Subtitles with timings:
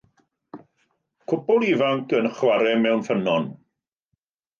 [1.31, 3.47] Cwpwl ifanc yn chwarae mewn ffynnon.